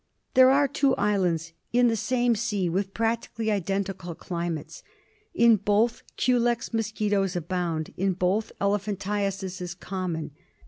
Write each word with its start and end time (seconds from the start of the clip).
There 0.33 0.49
are 0.49 0.67
two 0.67 0.95
islands 0.95 1.53
in 1.73 1.87
the 1.87 1.95
same 1.95 2.35
sea 2.35 2.67
with 2.69 2.91
practically 2.95 3.51
identical 3.51 4.15
climates. 4.15 4.81
In 5.35 5.57
both 5.57 6.01
culex 6.17 6.73
mosquitoes 6.73 7.35
abound. 7.35 7.93
In 7.97 8.13
both 8.13 8.51
elephantiasis 8.59 9.61
is 9.61 9.75
common. 9.75 10.31